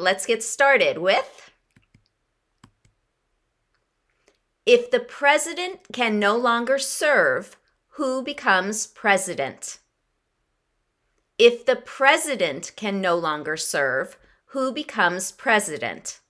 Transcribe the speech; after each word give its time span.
let's 0.00 0.26
get 0.26 0.42
started 0.42 0.98
with 0.98 1.50
If 4.66 4.90
the 4.92 5.00
president 5.00 5.80
can 5.92 6.20
no 6.20 6.36
longer 6.36 6.78
serve, 6.78 7.56
who 7.94 8.22
becomes 8.22 8.86
president? 8.86 9.78
If 11.38 11.66
the 11.66 11.74
president 11.74 12.72
can 12.76 13.00
no 13.00 13.16
longer 13.16 13.56
serve, 13.56 14.16
who 14.54 14.70
becomes 14.72 15.32
president? 15.32 16.20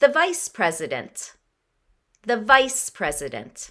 The 0.00 0.08
vice 0.08 0.48
president. 0.48 1.32
The 2.24 2.36
vice 2.36 2.90
president. 2.90 3.70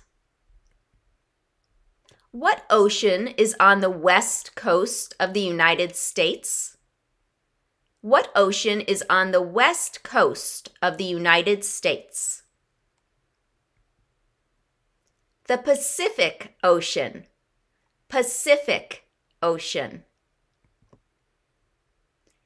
What 2.32 2.66
ocean 2.72 3.28
is 3.28 3.56
on 3.60 3.82
the 3.82 3.92
west 3.92 4.56
coast 4.56 5.14
of 5.20 5.34
the 5.34 5.42
United 5.42 5.96
States? 5.96 6.75
What 8.06 8.30
ocean 8.36 8.82
is 8.82 9.04
on 9.10 9.32
the 9.32 9.42
west 9.42 10.04
coast 10.04 10.70
of 10.80 11.00
the 11.00 11.04
United 11.04 11.66
States? 11.66 12.44
The 15.48 15.58
Pacific 15.58 16.54
Ocean. 16.64 17.26
Pacific 18.08 19.08
Ocean. 19.42 20.04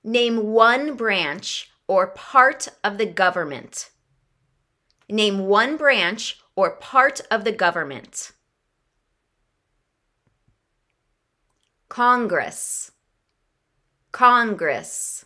Name 0.01 0.53
one 0.53 0.95
branch 0.95 1.69
or 1.89 2.07
part 2.07 2.69
of 2.81 2.97
the 2.97 3.05
government. 3.05 3.89
Name 5.09 5.39
one 5.39 5.75
branch 5.75 6.39
or 6.55 6.77
part 6.77 7.19
of 7.29 7.43
the 7.43 7.51
government. 7.51 8.31
Congress. 11.89 12.93
Congress. 14.13 15.25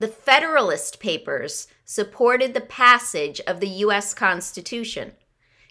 The 0.00 0.08
Federalist 0.08 0.98
Papers 0.98 1.68
supported 1.84 2.54
the 2.54 2.62
passage 2.62 3.38
of 3.46 3.60
the 3.60 3.68
U.S. 3.84 4.14
Constitution. 4.14 5.12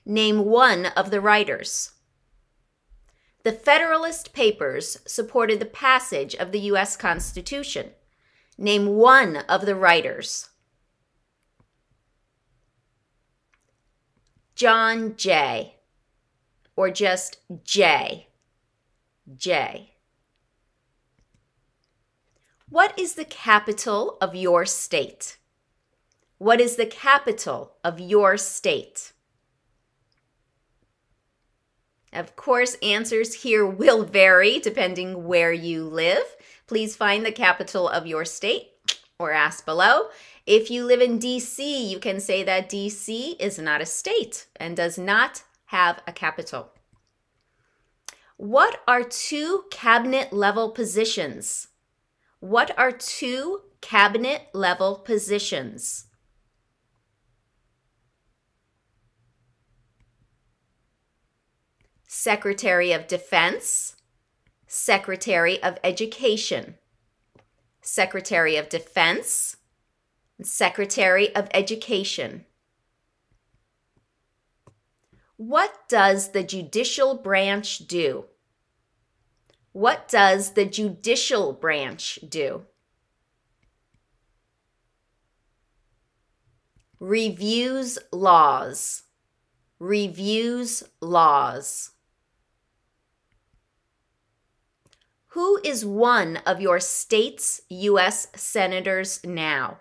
Name 0.06 0.46
one 0.46 0.86
of 0.86 1.10
the 1.10 1.20
writers. 1.20 1.94
The 3.44 3.52
Federalist 3.52 4.32
Papers 4.32 5.00
supported 5.08 5.60
the 5.60 5.66
passage 5.66 6.36
of 6.36 6.52
the 6.52 6.60
U.S. 6.60 6.96
Constitution. 6.96 7.90
Name 8.56 8.86
one 8.86 9.38
of 9.50 9.66
the 9.66 9.76
writers. 9.76 10.50
John 14.54 15.16
Jay 15.16 15.78
or 16.76 16.92
just 16.92 17.38
Jay. 17.64 18.28
Jay. 19.36 19.96
What 22.70 22.98
is 23.00 23.16
the 23.16 23.26
capital 23.26 24.20
of 24.22 24.36
your 24.36 24.64
state? 24.64 25.38
What 26.38 26.62
is 26.62 26.76
the 26.76 26.86
capital 26.86 27.74
of 27.84 28.00
your 28.00 28.38
state? 28.38 29.12
Of 32.14 32.36
course, 32.36 32.76
answers 32.84 33.42
here 33.42 33.66
will 33.66 34.04
vary 34.04 34.60
depending 34.60 35.26
where 35.26 35.52
you 35.52 35.84
live. 35.84 36.36
Please 36.68 36.96
find 36.96 37.26
the 37.26 37.32
capital 37.32 37.90
of 37.90 38.06
your 38.06 38.24
state 38.24 38.70
or 39.18 39.32
ask 39.32 39.66
below. 39.66 40.10
If 40.46 40.70
you 40.70 40.86
live 40.86 41.02
in 41.02 41.18
DC, 41.18 41.90
you 41.90 41.98
can 41.98 42.20
say 42.20 42.44
that 42.44 42.70
DC 42.70 43.36
is 43.40 43.58
not 43.58 43.82
a 43.82 43.86
state 43.88 44.46
and 44.58 44.78
does 44.78 44.98
not 45.00 45.42
have 45.66 46.04
a 46.06 46.12
capital. 46.12 46.70
What 48.38 48.84
are 48.88 49.04
two 49.04 49.66
cabinet 49.72 50.32
level 50.32 50.70
positions? 50.70 51.69
What 52.40 52.78
are 52.78 52.92
two 52.92 53.62
cabinet 53.82 54.48
level 54.54 54.96
positions? 54.96 56.06
Secretary 62.08 62.92
of 62.94 63.08
Defense, 63.08 63.96
Secretary 64.68 65.62
of 65.62 65.78
Education, 65.84 66.76
Secretary 67.82 68.56
of 68.56 68.70
Defense, 68.70 69.58
Secretary 70.42 71.36
of 71.36 71.50
Education. 71.54 72.46
What 75.36 75.74
does 75.90 76.32
the 76.32 76.44
judicial 76.44 77.16
branch 77.16 77.80
do? 77.80 78.26
What 79.72 80.08
does 80.08 80.54
the 80.54 80.66
judicial 80.66 81.54
branch 81.54 82.20
do? 82.28 82.66
Reviews 87.00 87.98
laws. 88.12 89.04
Reviews 89.80 90.84
laws. 91.00 91.92
Who 95.34 95.62
is 95.64 95.86
one 95.86 96.38
of 96.46 96.60
your 96.60 96.80
state's 96.80 97.62
U.S. 97.70 98.28
senators 98.36 99.24
now? 99.24 99.80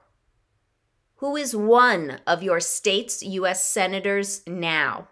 Who 1.16 1.34
is 1.34 1.56
one 1.56 2.20
of 2.26 2.42
your 2.42 2.60
state's 2.60 3.22
U.S. 3.22 3.64
senators 3.64 4.42
now? 4.46 5.08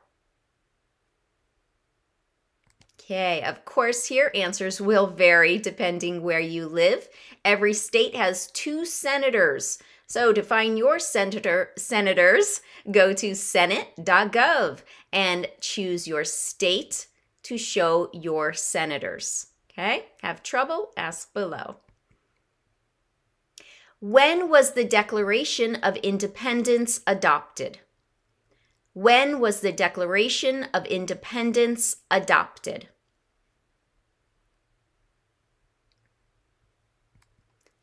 Okay, 3.09 3.41
of 3.41 3.65
course, 3.65 4.07
here 4.07 4.33
answers 4.35 4.81
will 4.81 5.07
vary 5.07 5.59
depending 5.59 6.25
where 6.25 6.41
you 6.41 6.67
live. 6.67 7.09
Every 7.45 7.73
state 7.73 8.17
has 8.17 8.49
two 8.49 8.85
senators. 8.85 9.79
So 10.09 10.33
to 10.33 10.43
find 10.43 10.77
your 10.77 10.99
senator 10.99 11.71
senators, 11.79 12.63
go 12.91 13.13
to 13.13 13.37
senate.gov 13.37 14.81
and 15.13 15.47
choose 15.61 16.09
your 16.09 16.25
state 16.25 17.07
to 17.45 17.57
show 17.57 18.11
your 18.13 18.53
senators. 18.53 19.53
Okay? 19.71 20.07
Have 20.23 20.43
trouble? 20.43 20.91
Ask 20.97 21.33
below. 21.33 21.77
When 24.01 24.51
was 24.51 24.73
the 24.73 24.85
Declaration 24.85 25.77
of 25.77 25.95
Independence 25.99 27.03
adopted? 27.07 27.79
When 28.95 29.39
was 29.39 29.61
the 29.61 29.71
Declaration 29.71 30.65
of 30.75 30.87
Independence 30.87 31.99
adopted? 32.11 32.89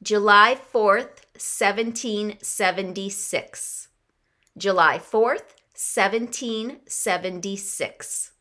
July 0.03 0.59
4th, 0.74 1.24
1776. 1.40 3.88
July 4.58 5.00
4th, 5.00 5.56
1776. 5.74 8.31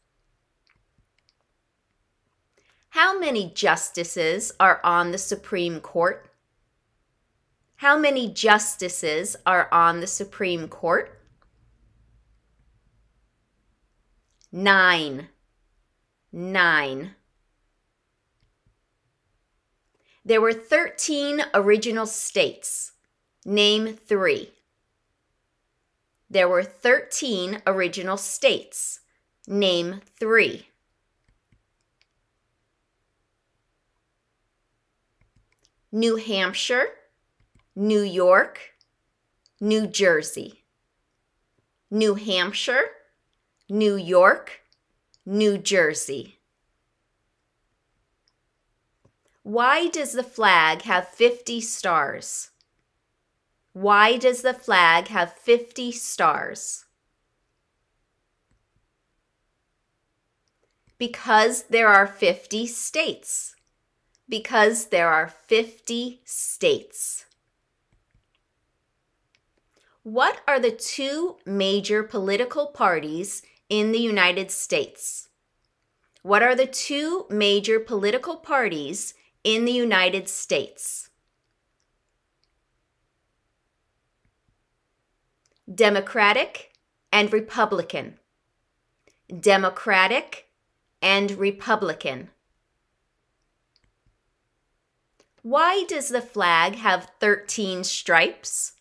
How 2.88 3.16
many 3.16 3.52
justices 3.54 4.50
are 4.58 4.80
on 4.82 5.12
the 5.12 5.18
Supreme 5.18 5.78
Court? 5.78 6.28
How 7.76 7.96
many 7.96 8.28
justices 8.28 9.36
are 9.46 9.68
on 9.70 10.00
the 10.00 10.08
Supreme 10.08 10.66
Court? 10.66 11.20
Nine. 14.50 15.28
Nine. 16.32 17.14
There 20.24 20.40
were 20.40 20.52
13 20.52 21.42
original 21.52 22.06
states. 22.06 22.92
Name 23.44 23.94
three. 23.94 24.52
There 26.30 26.48
were 26.48 26.62
13 26.62 27.60
original 27.66 28.16
states. 28.16 29.00
Name 29.48 30.00
three. 30.18 30.68
New 35.90 36.16
Hampshire, 36.16 36.86
New 37.76 38.00
York, 38.00 38.58
New 39.60 39.86
Jersey. 39.86 40.62
New 41.90 42.14
Hampshire, 42.14 42.92
New 43.68 43.96
York, 43.96 44.62
New 45.26 45.58
Jersey. 45.58 46.38
Why 49.42 49.88
does 49.88 50.12
the 50.12 50.22
flag 50.22 50.82
have 50.82 51.08
50 51.08 51.60
stars? 51.60 52.50
Why 53.72 54.16
does 54.16 54.42
the 54.42 54.54
flag 54.54 55.08
have 55.08 55.32
50 55.32 55.90
stars? 55.90 56.84
Because 60.96 61.64
there 61.64 61.88
are 61.88 62.06
50 62.06 62.68
states. 62.68 63.56
Because 64.28 64.86
there 64.86 65.08
are 65.08 65.26
50 65.26 66.20
states. 66.24 67.24
What 70.04 70.40
are 70.46 70.60
the 70.60 70.70
two 70.70 71.38
major 71.44 72.04
political 72.04 72.68
parties 72.68 73.42
in 73.68 73.90
the 73.90 73.98
United 73.98 74.52
States? 74.52 75.28
What 76.22 76.44
are 76.44 76.54
the 76.54 76.66
two 76.66 77.26
major 77.28 77.80
political 77.80 78.36
parties 78.36 79.14
in 79.44 79.64
the 79.64 79.72
United 79.72 80.28
States? 80.28 81.10
Democratic 85.72 86.72
and 87.12 87.32
Republican. 87.32 88.18
Democratic 89.40 90.48
and 91.00 91.30
Republican. 91.32 92.30
Why 95.42 95.84
does 95.88 96.08
the 96.08 96.20
flag 96.20 96.76
have 96.76 97.10
13 97.18 97.84
stripes? 97.84 98.74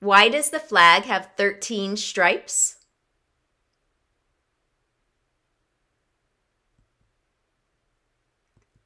Why 0.00 0.28
does 0.28 0.50
the 0.50 0.60
flag 0.60 1.04
have 1.04 1.30
13 1.36 1.96
stripes? 1.96 2.77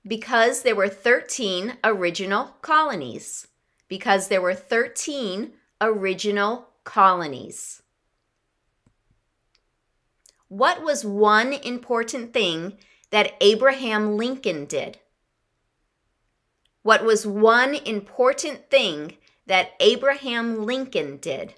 Because 0.07 0.63
there 0.63 0.75
were 0.75 0.89
13 0.89 1.79
original 1.85 2.57
colonies. 2.61 3.47
Because 3.89 4.29
there 4.29 4.43
were 4.43 4.55
13 4.55 5.53
original 5.81 6.69
colonies. 6.85 7.83
What 10.49 10.83
was 10.83 11.05
one 11.05 11.53
important 11.53 12.33
thing 12.33 12.79
that 13.11 13.35
Abraham 13.41 14.17
Lincoln 14.17 14.65
did? 14.65 14.99
What 16.83 17.05
was 17.05 17.27
one 17.27 17.75
important 17.75 18.69
thing 18.69 19.17
that 19.47 19.71
Abraham 19.79 20.67
Lincoln 20.67 21.19
did? 21.19 21.55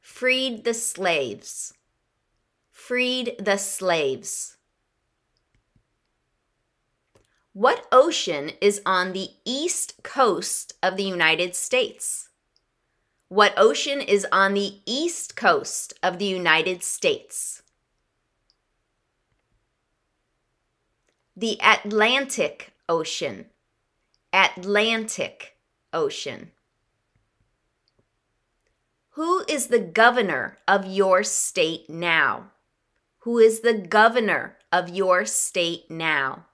Freed 0.00 0.64
the 0.64 0.74
slaves. 0.74 1.74
Freed 2.70 3.36
the 3.38 3.58
slaves. 3.58 4.55
What 7.56 7.86
ocean 7.90 8.50
is 8.60 8.82
on 8.84 9.14
the 9.14 9.30
east 9.46 9.94
coast 10.02 10.74
of 10.82 10.98
the 10.98 11.04
United 11.04 11.56
States? 11.56 12.28
What 13.28 13.54
ocean 13.56 14.02
is 14.02 14.26
on 14.30 14.52
the 14.52 14.80
east 14.84 15.36
coast 15.36 15.94
of 16.02 16.18
the 16.18 16.26
United 16.26 16.82
States? 16.82 17.62
the 21.34 21.58
Atlantic 21.62 22.74
Ocean. 22.90 23.46
Atlantic 24.34 25.56
Ocean. 25.94 26.50
Who 29.12 29.44
is 29.48 29.68
the 29.68 29.78
governor 29.78 30.58
of 30.68 30.84
your 30.84 31.22
state 31.22 31.88
now? 31.88 32.50
Who 33.20 33.38
is 33.38 33.60
the 33.60 33.72
governor 33.72 34.58
of 34.70 34.90
your 34.90 35.24
state 35.24 35.90
now? 35.90 36.44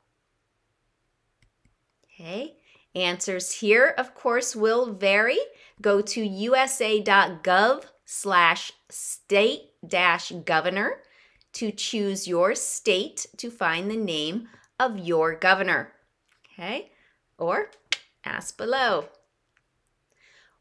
Okay, 2.23 2.55
answers 2.95 3.55
here, 3.55 3.93
of 3.99 4.15
course, 4.15 4.55
will 4.55 4.93
vary. 4.93 5.41
Go 5.81 6.01
to 6.03 6.25
usa.gov 6.25 7.83
slash 8.05 8.73
state 8.89 9.63
dash 9.85 10.31
governor 10.45 11.01
to 11.55 11.73
choose 11.73 12.29
your 12.29 12.55
state 12.55 13.27
to 13.39 13.51
find 13.51 13.91
the 13.91 13.97
name 13.97 14.49
of 14.79 15.01
your 15.01 15.35
governor. 15.35 15.95
Okay? 16.53 16.93
Or 17.39 17.71
ask 18.25 18.57
below. 18.57 19.09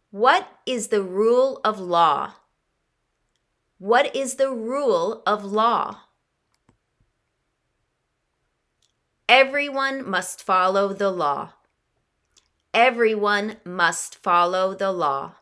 What 0.10 0.48
is 0.66 0.88
the 0.88 1.04
rule 1.04 1.62
of 1.64 1.80
law? 1.80 2.34
What 3.78 4.16
is 4.16 4.36
the 4.36 4.50
rule 4.50 5.22
of 5.28 5.46
law? 5.46 6.00
Everyone 9.32 10.10
must 10.10 10.44
follow 10.44 10.92
the 10.92 11.10
law. 11.10 11.54
Everyone 12.74 13.56
must 13.64 14.18
follow 14.18 14.74
the 14.74 14.92
law. 14.92 15.36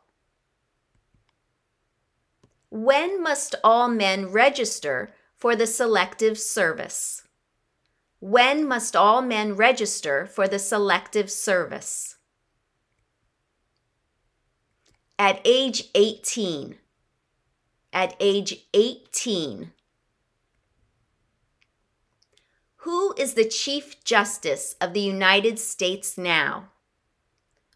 When 2.70 3.20
must 3.20 3.56
all 3.64 3.88
men 3.88 4.28
register 4.28 5.12
for 5.36 5.56
the 5.56 5.66
selective 5.66 6.38
service? 6.38 7.24
When 8.20 8.68
must 8.68 8.96
all 8.96 9.24
men 9.24 9.56
register 9.56 10.28
for 10.28 10.48
the 10.48 10.60
selective 10.60 11.32
service? 11.32 12.18
At 15.18 15.42
age 15.44 15.86
18. 15.96 16.76
At 17.92 18.16
age 18.20 18.68
18. 18.76 19.72
Who 22.84 23.14
is 23.18 23.34
the 23.34 23.44
Chief 23.44 24.02
Justice 24.06 24.78
of 24.80 24.94
the 24.94 25.02
United 25.02 25.60
States 25.60 26.18
now? 26.18 26.70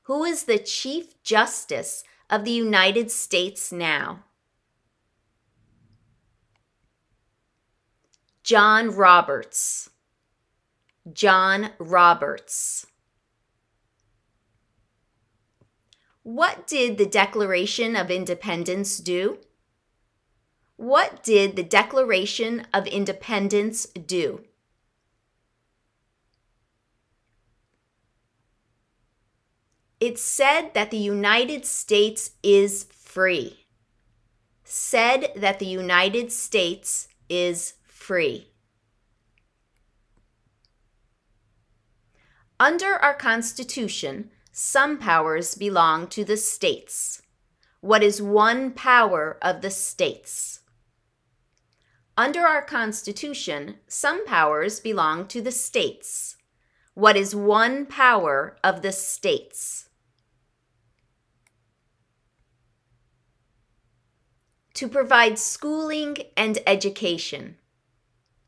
Who 0.03 0.23
is 0.23 0.45
the 0.45 0.57
Chief 0.57 1.21
Justice 1.23 2.05
of 2.29 2.45
the 2.45 2.51
United 2.51 3.11
States 3.11 3.69
now? 3.69 4.23
John 8.43 8.91
Roberts. 8.91 9.89
John 11.11 11.71
Roberts. 11.79 12.85
What 16.21 16.65
did 16.65 16.97
the 16.97 17.05
Declaration 17.05 17.97
of 17.97 18.09
Independence 18.09 18.99
do? 18.99 19.39
What 20.77 21.21
did 21.23 21.57
the 21.57 21.63
Declaration 21.63 22.67
of 22.73 22.87
Independence 22.87 23.85
do? 23.87 24.45
It 30.03 30.19
said 30.19 30.73
that 30.73 30.91
the 30.91 30.97
United 30.97 31.65
States 31.65 32.31
is 32.43 32.87
free. 32.91 33.67
Said 34.65 35.31
that 35.33 35.59
the 35.59 35.65
United 35.65 36.29
States 36.29 37.07
is 37.29 37.75
free. 37.85 38.49
Under 42.59 42.95
our 42.95 43.13
Constitution, 43.13 44.29
some 44.51 44.97
powers 44.97 45.55
belong 45.55 46.07
to 46.07 46.25
the 46.25 46.35
states. 46.35 47.21
What 47.79 48.03
is 48.03 48.21
one 48.21 48.71
power 48.71 49.37
of 49.41 49.61
the 49.61 49.71
states? 49.71 50.59
Under 52.17 52.41
our 52.41 52.61
Constitution, 52.61 53.75
some 53.87 54.25
powers 54.25 54.81
belong 54.81 55.27
to 55.27 55.41
the 55.41 55.53
states. 55.53 56.35
What 56.93 57.15
is 57.15 57.33
one 57.33 57.85
power 57.85 58.57
of 58.65 58.81
the 58.81 58.91
states? 58.91 59.82
To 64.75 64.87
provide 64.87 65.37
schooling 65.37 66.17
and 66.35 66.57
education. 66.65 67.57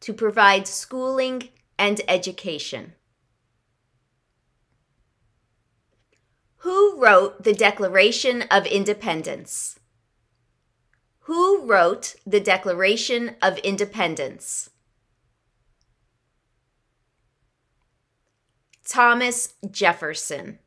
To 0.01 0.13
provide 0.13 0.67
schooling 0.67 1.49
and 1.77 2.01
education. 2.07 2.93
Who 6.57 6.99
wrote 6.99 7.43
the 7.43 7.53
Declaration 7.53 8.43
of 8.49 8.65
Independence? 8.65 9.79
Who 11.19 11.65
wrote 11.65 12.15
the 12.25 12.39
Declaration 12.39 13.35
of 13.41 13.59
Independence? 13.59 14.71
Thomas 18.87 19.55
Jefferson, 19.69 20.59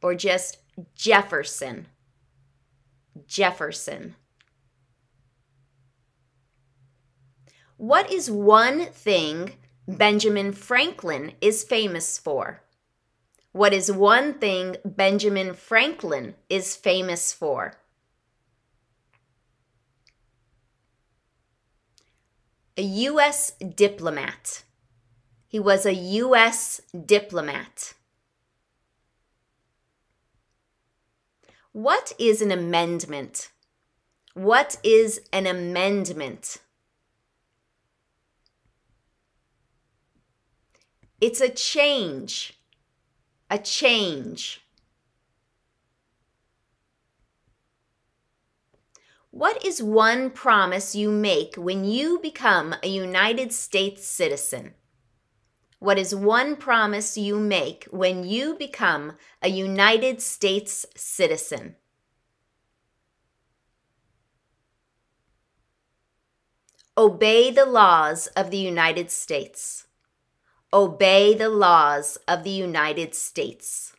or 0.00 0.14
just 0.14 0.58
Jefferson. 0.94 1.86
Jefferson. 3.26 4.14
What 7.78 8.10
is 8.10 8.28
one 8.28 8.86
thing 8.86 9.52
Benjamin 9.86 10.52
Franklin 10.52 11.34
is 11.40 11.62
famous 11.62 12.18
for? 12.18 12.60
What 13.52 13.72
is 13.72 13.90
one 13.92 14.34
thing 14.34 14.76
Benjamin 14.84 15.54
Franklin 15.54 16.34
is 16.50 16.74
famous 16.74 17.32
for? 17.32 17.74
A 22.76 22.82
U.S. 22.82 23.52
diplomat. 23.52 24.64
He 25.46 25.60
was 25.60 25.86
a 25.86 25.94
U.S. 25.94 26.80
diplomat. 27.06 27.94
What 31.70 32.12
is 32.18 32.42
an 32.42 32.50
amendment? 32.50 33.50
What 34.34 34.78
is 34.82 35.20
an 35.32 35.46
amendment? 35.46 36.58
It's 41.20 41.40
a 41.40 41.48
change 41.48 42.58
a 43.50 43.58
change. 43.58 44.60
What 49.30 49.64
is 49.64 49.82
one 49.82 50.30
promise 50.30 50.94
you 50.94 51.10
make 51.10 51.54
when 51.56 51.84
you 51.84 52.18
become 52.20 52.74
a 52.82 52.88
United 52.88 53.52
States 53.52 54.06
citizen? 54.06 54.74
What 55.78 55.98
is 55.98 56.14
one 56.14 56.56
promise 56.56 57.16
you 57.16 57.38
make 57.38 57.86
when 57.90 58.24
you 58.24 58.54
become 58.54 59.12
a 59.42 59.48
United 59.48 60.20
States 60.20 60.86
citizen? 60.96 61.76
Obey 66.96 67.52
the 67.52 67.66
laws 67.66 68.26
of 68.28 68.50
the 68.50 68.56
United 68.56 69.10
States. 69.10 69.87
Obey 70.72 71.32
the 71.32 71.48
laws 71.48 72.18
of 72.28 72.44
the 72.44 72.50
United 72.50 73.14
States. 73.14 73.94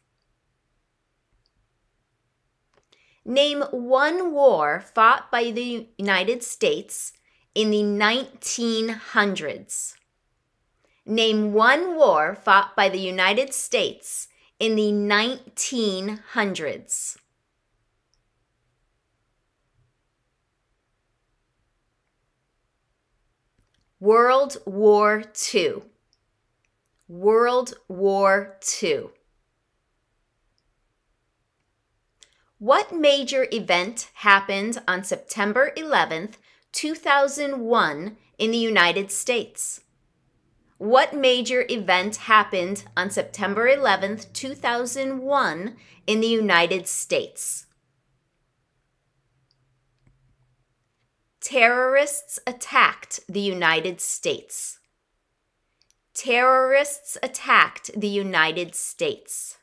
Name 3.25 3.63
one 3.71 4.33
war 4.33 4.79
fought 4.79 5.31
by 5.31 5.49
the 5.49 5.87
United 5.97 6.43
States 6.43 7.13
in 7.55 7.71
the 7.71 7.81
1900s. 7.81 9.95
Name 11.07 11.53
one 11.53 11.95
war 11.95 12.35
fought 12.35 12.75
by 12.75 12.87
the 12.87 12.99
United 12.99 13.51
States 13.51 14.27
in 14.59 14.75
the 14.75 14.91
1900s. 14.91 17.17
World 23.99 24.57
War 24.65 25.23
II. 25.53 25.88
World 27.09 27.73
War 27.87 28.59
II. 28.83 29.05
What 32.59 32.93
major 32.93 33.47
event 33.51 34.11
happened 34.13 34.79
on 34.87 35.03
September 35.03 35.71
11th, 35.75 36.35
2001 36.71 38.15
in 38.37 38.51
the 38.51 38.57
United 38.59 39.11
States? 39.11 39.81
What 40.77 41.15
major 41.15 41.65
event 41.67 42.15
happened 42.17 42.83
on 42.95 43.09
September 43.09 43.67
11th, 43.67 44.31
2001 44.33 45.77
in 46.05 46.21
the 46.21 46.27
United 46.27 46.87
States? 46.87 47.65
Terrorists 51.41 52.37
attacked 52.45 53.21
the 53.27 53.39
United 53.39 53.99
States. 53.99 54.78
Terrorists 56.19 57.17
attacked 57.23 57.91
the 57.97 58.09
United 58.09 58.75
States. 58.75 59.57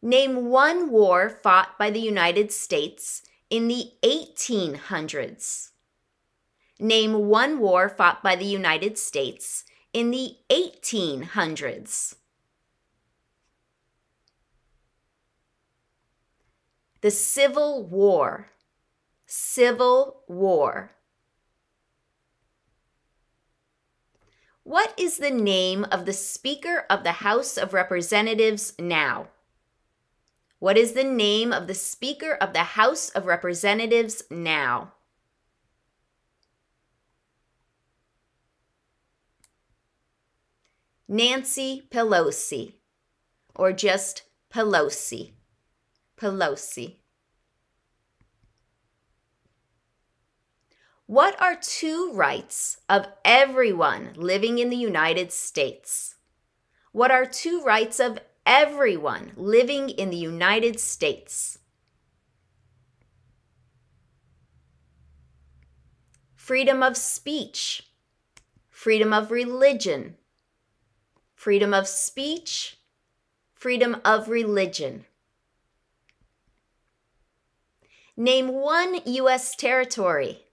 Name 0.00 0.46
one 0.46 0.90
war 0.90 1.28
fought 1.28 1.78
by 1.78 1.90
the 1.90 2.00
United 2.00 2.50
States 2.50 3.20
in 3.50 3.68
the 3.68 3.92
1800s. 4.02 5.72
Name 6.78 7.28
one 7.28 7.58
war 7.58 7.90
fought 7.90 8.22
by 8.22 8.34
the 8.34 8.46
United 8.46 8.96
States 8.96 9.64
in 9.92 10.10
the 10.10 10.36
1800s. 10.48 12.14
The 17.02 17.10
Civil 17.10 17.82
War. 17.82 18.52
Civil 19.26 20.22
War. 20.26 20.92
What 24.70 24.94
is 24.96 25.16
the 25.16 25.32
name 25.32 25.84
of 25.90 26.06
the 26.06 26.12
Speaker 26.12 26.86
of 26.88 27.02
the 27.02 27.26
House 27.26 27.58
of 27.58 27.72
Representatives 27.72 28.72
now? 28.78 29.26
What 30.60 30.78
is 30.78 30.92
the 30.92 31.02
name 31.02 31.52
of 31.52 31.66
the 31.66 31.74
Speaker 31.74 32.34
of 32.40 32.52
the 32.52 32.62
House 32.62 33.08
of 33.08 33.26
Representatives 33.26 34.22
now? 34.30 34.92
Nancy 41.08 41.88
Pelosi, 41.90 42.74
or 43.56 43.72
just 43.72 44.22
Pelosi. 44.54 45.32
Pelosi. 46.16 46.99
What 51.10 51.34
are 51.42 51.56
two 51.56 52.12
rights 52.12 52.76
of 52.88 53.08
everyone 53.24 54.12
living 54.14 54.60
in 54.60 54.70
the 54.70 54.76
United 54.76 55.32
States? 55.32 56.14
What 56.92 57.10
are 57.10 57.26
two 57.26 57.64
rights 57.64 57.98
of 57.98 58.20
everyone 58.46 59.32
living 59.34 59.88
in 59.88 60.10
the 60.10 60.16
United 60.16 60.78
States? 60.78 61.58
Freedom 66.36 66.80
of 66.80 66.96
speech, 66.96 67.90
freedom 68.70 69.12
of 69.12 69.32
religion, 69.32 70.14
freedom 71.34 71.74
of 71.74 71.88
speech, 71.88 72.78
freedom 73.52 74.00
of 74.04 74.28
religion. 74.28 75.06
Name 78.16 78.46
one 78.46 79.00
U.S. 79.04 79.56
territory. 79.56 80.44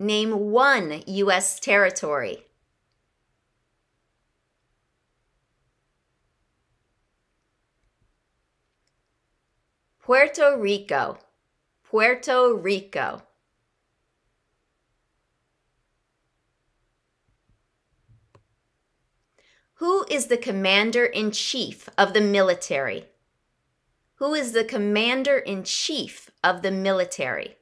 Name 0.00 0.52
one 0.52 1.02
U.S. 1.06 1.58
territory. 1.58 2.44
Puerto 9.98 10.56
Rico. 10.56 11.18
Puerto 11.82 12.54
Rico. 12.54 13.22
Who 19.74 20.06
is 20.08 20.28
the 20.28 20.36
commander 20.36 21.04
in 21.04 21.32
chief 21.32 21.88
of 21.98 22.14
the 22.14 22.20
military? 22.20 23.06
Who 24.14 24.32
is 24.32 24.52
the 24.52 24.64
commander 24.64 25.38
in 25.38 25.64
chief 25.64 26.30
of 26.42 26.62
the 26.62 26.70
military? 26.70 27.57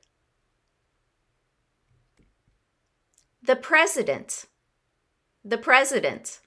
The 3.47 3.55
president. 3.55 4.47
The 5.45 5.57
president. 5.57 6.41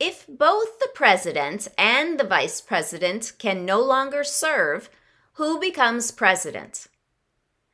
If 0.00 0.26
both 0.26 0.80
the 0.80 0.90
president 0.96 1.68
and 1.78 2.18
the 2.18 2.24
vice 2.26 2.60
president 2.60 3.34
can 3.38 3.64
no 3.64 3.80
longer 3.80 4.24
serve, 4.24 4.90
who 5.34 5.60
becomes 5.60 6.10
president? 6.10 6.88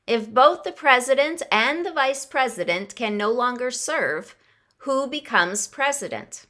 If 0.06 0.28
both 0.28 0.62
the 0.62 0.72
president 0.72 1.42
and 1.50 1.86
the 1.86 1.92
vice 1.92 2.26
president 2.26 2.94
can 2.94 3.16
no 3.16 3.30
longer 3.30 3.70
serve, 3.70 4.36
who 4.84 5.06
becomes 5.06 5.66
president? 5.66 6.44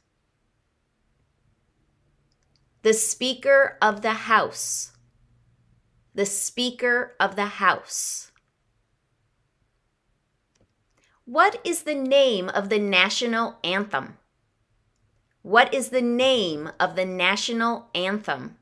The 2.81 2.93
Speaker 2.93 3.77
of 3.81 4.01
the 4.01 4.27
House. 4.27 4.91
The 6.13 6.25
Speaker 6.25 7.15
of 7.21 7.37
the 7.37 7.51
House. 7.63 8.33
What 11.25 11.59
is 11.63 11.83
the 11.83 11.95
name 11.95 12.49
of 12.49 12.69
the 12.69 12.77
national 12.77 13.57
anthem? 13.63 14.19
What 15.41 15.73
is 15.73 15.89
the 15.89 16.01
name 16.01 16.69
of 16.79 16.95
the 16.95 17.05
national 17.05 17.89
anthem? 17.95 18.57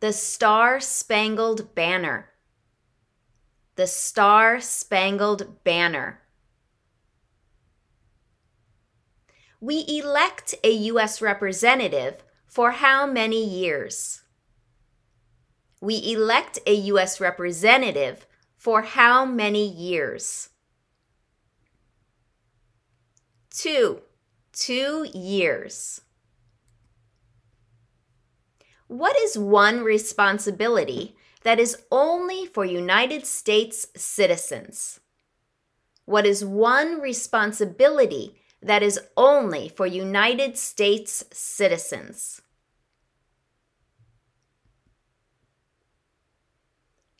The 0.00 0.12
Star 0.12 0.80
Spangled 0.80 1.76
Banner. 1.76 2.30
The 3.76 3.86
Star 3.86 4.60
Spangled 4.60 5.62
Banner. 5.62 6.20
We 9.60 9.84
elect 9.88 10.56
a 10.64 10.72
U.S. 10.72 11.22
representative 11.22 12.24
for 12.48 12.72
how 12.72 13.06
many 13.06 13.44
years? 13.44 14.22
We 15.80 16.12
elect 16.12 16.58
a 16.66 16.74
U.S. 16.74 17.20
representative 17.20 18.26
for 18.56 18.82
how 18.82 19.24
many 19.24 19.68
years? 19.68 20.48
Two. 23.50 24.02
Two 24.52 25.06
years. 25.14 26.00
What 28.88 29.16
is 29.20 29.38
one 29.38 29.80
responsibility 29.84 31.16
that 31.42 31.60
is 31.60 31.76
only 31.92 32.46
for 32.46 32.64
United 32.64 33.26
States 33.26 33.86
citizens? 33.94 35.00
What 36.06 36.26
is 36.26 36.44
one 36.44 37.00
responsibility 37.00 38.40
that 38.62 38.82
is 38.82 38.98
only 39.16 39.68
for 39.68 39.86
United 39.86 40.56
States 40.56 41.24
citizens? 41.30 42.40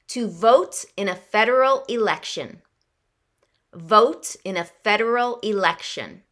To 0.09 0.29
vote 0.29 0.85
in 0.97 1.09
a 1.09 1.15
federal 1.15 1.85
election. 1.89 2.63
Vote 3.75 4.37
in 4.45 4.57
a 4.57 4.65
federal 4.65 5.39
election. 5.41 6.23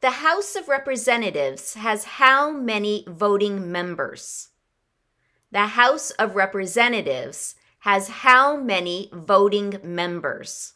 The 0.00 0.10
House 0.10 0.56
of 0.56 0.66
Representatives 0.66 1.74
has 1.74 2.04
how 2.04 2.50
many 2.50 3.04
voting 3.06 3.70
members? 3.70 4.48
The 5.52 5.68
House 5.68 6.10
of 6.12 6.34
Representatives 6.34 7.54
has 7.80 8.08
how 8.08 8.56
many 8.56 9.10
voting 9.12 9.78
members? 9.84 10.72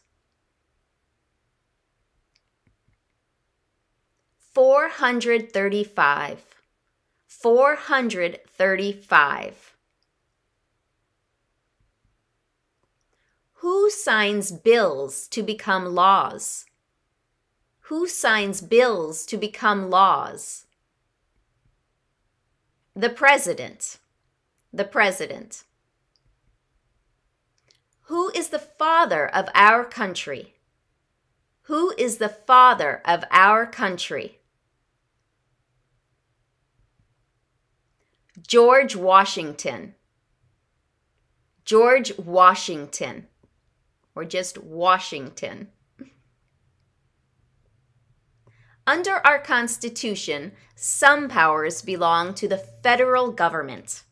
435. 4.54 6.55
435. 7.46 9.74
Who 13.54 13.88
signs 13.88 14.50
bills 14.50 15.28
to 15.28 15.44
become 15.44 15.94
laws? 15.94 16.66
Who 17.82 18.08
signs 18.08 18.62
bills 18.62 19.24
to 19.26 19.36
become 19.36 19.90
laws? 19.90 20.66
The 22.96 23.10
President. 23.10 23.98
The 24.72 24.84
President. 24.84 25.62
Who 28.06 28.30
is 28.30 28.48
the 28.48 28.58
father 28.58 29.28
of 29.28 29.48
our 29.54 29.84
country? 29.84 30.54
Who 31.70 31.94
is 31.96 32.16
the 32.16 32.28
father 32.28 33.02
of 33.04 33.22
our 33.30 33.66
country? 33.66 34.40
George 38.42 38.94
Washington. 38.94 39.94
George 41.64 42.16
Washington. 42.18 43.28
Or 44.14 44.24
just 44.24 44.58
Washington. 44.58 45.68
Under 48.86 49.26
our 49.26 49.38
Constitution, 49.38 50.52
some 50.74 51.28
powers 51.28 51.80
belong 51.80 52.34
to 52.34 52.46
the 52.46 52.58
federal 52.58 53.32
government. 53.32 54.04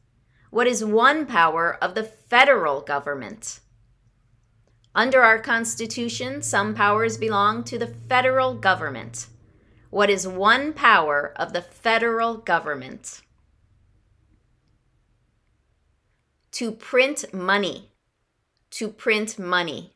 What 0.50 0.66
is 0.66 0.85
one 0.85 1.26
power 1.26 1.76
of 1.83 1.95
the 1.95 2.04
federal 2.04 2.81
government? 2.81 3.61
Under 4.95 5.23
our 5.23 5.38
Constitution, 5.38 6.40
some 6.40 6.75
powers 6.75 7.19
belong 7.19 7.62
to 7.64 7.78
the 7.78 7.88
federal 7.88 8.54
government. 8.54 9.26
What 9.90 10.09
is 10.09 10.26
one 10.26 10.73
power 10.73 11.35
of 11.37 11.52
the 11.52 11.62
federal 11.62 12.38
government? 12.38 13.21
To 16.55 16.71
print 16.71 17.35
money. 17.35 17.91
To 18.71 18.87
print 18.87 19.41
money. 19.41 19.93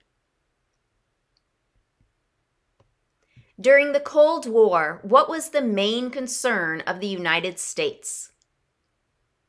During 3.60 3.92
the 3.92 4.00
Cold 4.00 4.48
War, 4.48 4.98
what 5.04 5.30
was 5.30 5.50
the 5.50 5.62
main 5.62 6.10
concern 6.10 6.80
of 6.80 6.98
the 6.98 7.06
United 7.06 7.60
States? 7.60 8.32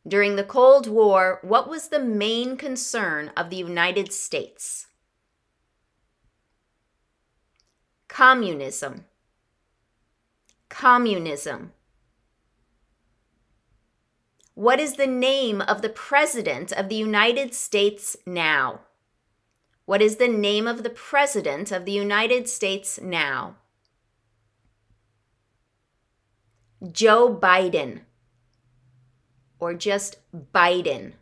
During 0.08 0.36
the 0.36 0.44
Cold 0.44 0.86
War, 0.86 1.40
what 1.42 1.68
was 1.68 1.88
the 1.88 1.98
main 1.98 2.56
concern 2.58 3.32
of 3.36 3.50
the 3.50 3.58
United 3.58 4.14
States? 4.14 4.86
Communism. 8.08 9.06
Communism. 10.70 11.74
What 14.60 14.82
is 14.82 14.96
the 14.96 15.08
name 15.08 15.62
of 15.62 15.82
the 15.82 15.88
President 15.88 16.74
of 16.74 16.90
the 16.90 16.96
United 16.96 17.54
States 17.54 18.18
now? 18.26 18.82
What 19.86 20.02
is 20.02 20.18
the 20.18 20.28
name 20.28 20.68
of 20.68 20.84
the 20.84 20.90
President 20.90 21.72
of 21.72 21.86
the 21.86 21.94
United 21.94 22.50
States 22.50 23.00
now? 23.02 23.56
Joe 26.92 27.34
Biden, 27.34 28.02
or 29.62 29.76
just 29.76 30.18
Biden. 30.54 31.14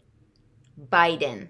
Biden. 0.92 1.50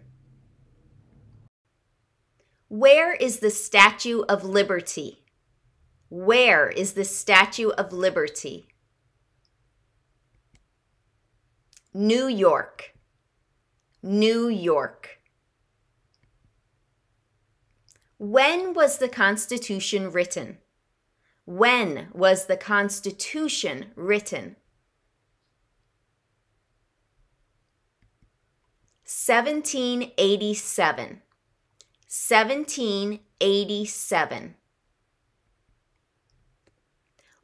Where 2.68 3.14
is 3.14 3.40
the 3.40 3.50
Statue 3.50 4.24
of 4.24 4.44
Liberty? 4.44 5.24
Where 6.10 6.68
is 6.68 6.96
the 6.96 7.06
Statue 7.06 7.70
of 7.70 7.94
Liberty? 7.94 8.68
New 11.98 12.28
York. 12.28 12.94
New 14.04 14.48
York. 14.48 15.20
When 18.20 18.76
was 18.76 19.00
the 19.00 19.10
Constitution 19.10 20.12
written? 20.12 20.60
When 21.46 22.10
was 22.14 22.46
the 22.46 22.56
Constitution 22.56 23.88
written? 23.96 24.58
1787. 29.06 31.24
1787. 32.08 34.56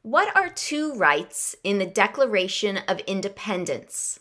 What 0.02 0.36
are 0.36 0.48
two 0.48 0.94
rights 0.94 1.56
in 1.64 1.78
the 1.78 1.86
Declaration 1.86 2.78
of 2.86 3.00
Independence? 3.00 4.20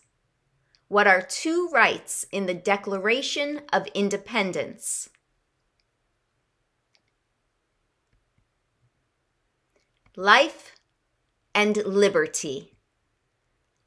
What 0.93 1.07
are 1.07 1.23
two 1.23 1.69
rights 1.73 2.27
in 2.31 2.45
the 2.45 2.53
Declaration 2.53 3.61
of 3.73 3.87
Independence? 3.95 5.09
life 10.15 10.75
and 11.55 11.77
liberty. 11.77 12.73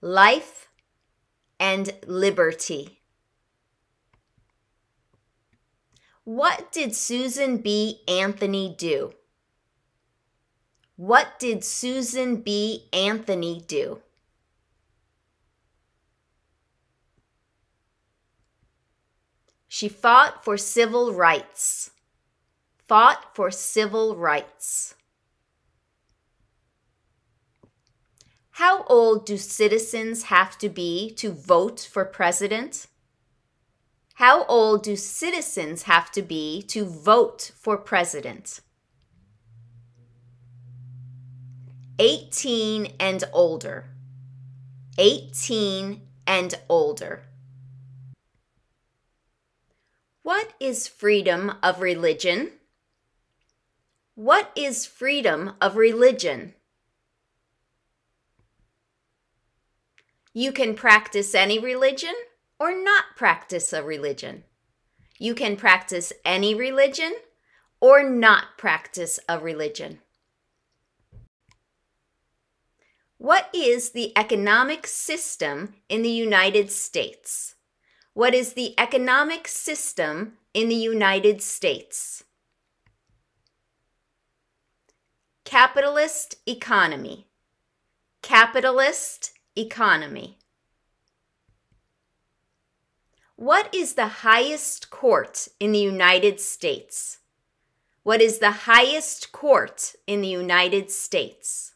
Life 0.01 0.66
and 1.61 1.92
liberty. 2.09 2.99
What 6.25 6.73
did 6.73 6.97
Susan 6.97 7.59
B. 7.59 8.01
Anthony 8.09 8.75
do? 8.77 9.12
What 10.97 11.38
did 11.38 11.62
Susan 11.62 12.42
B. 12.42 12.88
Anthony 12.92 13.62
do? 13.64 14.01
She 19.76 19.90
fought 19.90 20.42
for 20.42 20.56
civil 20.56 21.12
rights. 21.12 21.90
Fought 22.88 23.34
for 23.36 23.50
civil 23.50 24.16
rights. 24.16 24.94
How 28.52 28.84
old 28.84 29.26
do 29.26 29.36
citizens 29.36 30.22
have 30.32 30.56
to 30.60 30.70
be 30.70 31.10
to 31.16 31.30
vote 31.30 31.86
for 31.92 32.06
president? 32.06 32.86
How 34.14 34.46
old 34.46 34.82
do 34.82 34.96
citizens 34.96 35.82
have 35.82 36.10
to 36.12 36.22
be 36.22 36.62
to 36.68 36.86
vote 36.86 37.50
for 37.54 37.76
president? 37.76 38.62
18 41.98 42.94
and 42.98 43.24
older. 43.30 43.90
18 44.96 46.00
and 46.26 46.54
older. 46.70 47.25
What 50.26 50.54
is 50.58 50.88
freedom 50.88 51.52
of 51.62 51.80
religion? 51.80 52.50
What 54.16 54.50
is 54.56 54.84
freedom 54.84 55.52
of 55.60 55.76
religion? 55.76 56.54
You 60.34 60.50
can 60.50 60.74
practice 60.74 61.32
any 61.32 61.60
religion 61.60 62.14
or 62.58 62.76
not 62.76 63.04
practice 63.14 63.72
a 63.72 63.84
religion. 63.84 64.42
You 65.16 65.32
can 65.32 65.56
practice 65.56 66.12
any 66.24 66.56
religion 66.56 67.14
or 67.80 68.02
not 68.02 68.58
practice 68.58 69.20
a 69.28 69.38
religion. 69.38 70.00
What 73.16 73.48
is 73.54 73.90
the 73.90 74.12
economic 74.18 74.88
system 74.88 75.74
in 75.88 76.02
the 76.02 76.10
United 76.10 76.72
States? 76.72 77.56
What 78.16 78.33
is 78.33 78.55
the 78.55 78.72
economic 78.81 79.46
system 79.46 80.38
in 80.55 80.70
the 80.70 80.74
United 80.74 81.42
States? 81.42 82.24
Capitalist 85.44 86.37
economy. 86.46 87.26
Capitalist 88.22 89.33
economy. 89.55 90.38
What 93.35 93.68
is 93.74 93.96
the 93.96 94.09
highest 94.24 94.88
court 94.88 95.48
in 95.61 95.72
the 95.72 95.79
United 95.79 96.40
States? 96.40 97.18
What 98.02 98.22
is 98.22 98.38
the 98.38 98.64
highest 98.64 99.31
court 99.31 99.94
in 100.07 100.22
the 100.22 100.29
United 100.29 100.90
States? 100.90 101.74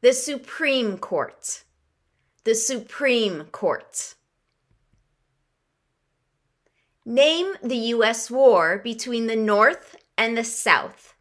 The 0.00 0.14
Supreme 0.14 0.96
Court 0.96 1.64
the 2.46 2.54
Supreme 2.54 3.46
Court. 3.46 4.14
Name 7.04 7.54
the 7.60 7.90
U.S. 7.94 8.30
war 8.30 8.78
between 8.78 9.26
the 9.26 9.34
North 9.34 9.96
and 10.16 10.38
the 10.38 10.44
South. 10.44 11.14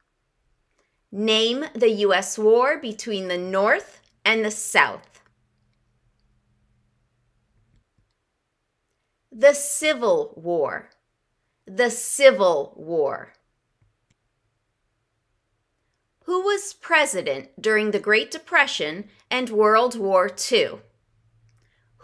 Name 1.12 1.66
the 1.74 1.90
U.S. 2.06 2.38
war 2.38 2.78
between 2.78 3.28
the 3.28 3.40
North 3.40 4.02
and 4.24 4.46
the 4.46 4.52
South. 4.52 5.24
The 9.32 9.54
Civil 9.54 10.32
War. 10.36 10.92
The 11.66 11.90
Civil 11.90 12.76
War. 12.78 13.34
Who 16.26 16.42
was 16.42 16.74
president 16.74 17.60
during 17.60 17.90
the 17.90 18.00
Great 18.00 18.30
Depression 18.30 19.10
and 19.32 19.50
World 19.50 19.98
War 19.98 20.30
II? 20.52 20.82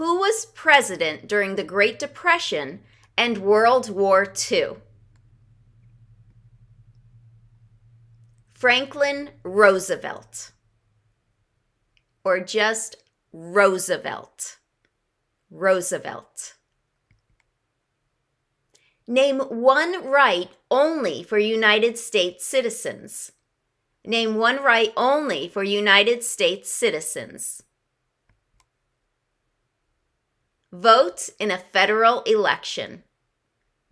Who 0.02 0.18
was 0.18 0.48
president 0.56 1.28
during 1.28 1.58
the 1.58 1.64
Great 1.64 2.00
Depression 2.00 2.80
and 3.16 3.38
World 3.38 3.88
War 3.92 4.34
II? 4.52 4.78
Franklin 8.52 9.30
Roosevelt. 9.44 10.54
Or 12.24 12.40
just 12.40 12.96
Roosevelt. 13.32 14.58
Roosevelt. 15.52 16.56
Name 19.06 19.38
one 19.38 20.04
right 20.04 20.50
only 20.72 21.22
for 21.22 21.38
United 21.38 22.00
States 22.00 22.44
citizens. 22.44 23.34
Name 24.04 24.34
one 24.34 24.64
right 24.64 24.94
only 24.98 25.48
for 25.48 25.64
United 25.64 26.24
States 26.24 26.72
citizens. 26.72 27.62
Vote 30.72 31.30
in 31.38 31.52
a 31.52 31.58
federal 31.58 32.22
election. 32.22 33.04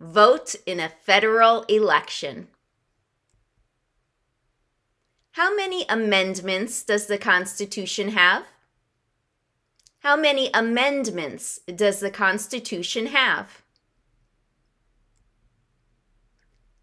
Vote 0.00 0.54
in 0.64 0.80
a 0.80 0.88
federal 0.88 1.62
election. 1.64 2.48
How 5.32 5.54
many 5.54 5.84
amendments 5.90 6.82
does 6.82 7.06
the 7.06 7.18
Constitution 7.18 8.10
have? 8.10 8.46
How 9.98 10.16
many 10.16 10.50
amendments 10.54 11.60
does 11.74 12.00
the 12.00 12.10
Constitution 12.10 13.06
have? 13.06 13.62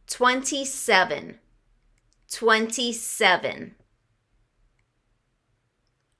27. 0.05 1.39
27. 2.31 3.75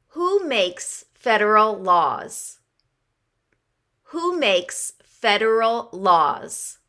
Who 0.09 0.47
makes 0.47 1.05
federal 1.13 1.77
laws? 1.77 2.56
Who 4.17 4.35
makes 4.39 4.93
federal 5.03 5.89
laws? 5.91 6.79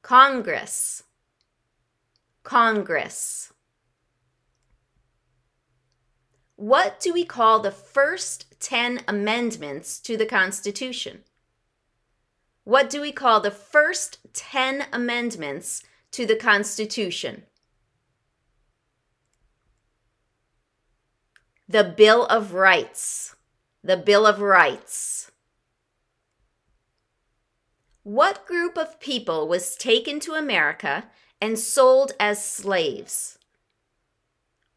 Congress. 0.00 1.02
Congress. 2.42 3.52
What 6.56 7.00
do 7.00 7.12
we 7.12 7.26
call 7.26 7.60
the 7.60 7.70
first 7.70 8.58
10 8.60 9.02
amendments 9.06 9.98
to 10.00 10.16
the 10.16 10.24
Constitution? 10.24 11.24
What 12.64 12.88
do 12.88 13.02
we 13.02 13.12
call 13.12 13.42
the 13.42 13.50
first 13.50 14.20
10 14.32 14.86
amendments 14.90 15.82
to 16.12 16.24
the 16.24 16.36
Constitution? 16.36 17.42
The 21.68 21.84
Bill 21.84 22.24
of 22.24 22.54
Rights 22.54 23.36
the 23.82 23.96
Bill 23.96 24.26
of 24.26 24.40
Rights. 24.40 25.30
What 28.02 28.46
group 28.46 28.76
of 28.76 29.00
people 29.00 29.48
was 29.48 29.76
taken 29.76 30.20
to 30.20 30.32
America 30.32 31.08
and 31.40 31.58
sold 31.58 32.12
as 32.20 32.44
slaves? 32.44 33.38